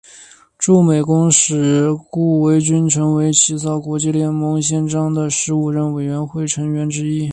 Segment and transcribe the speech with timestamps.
[0.57, 7.29] 驻美公使顾维钧成为起草国际联盟宪章的十五人委员会成员之一。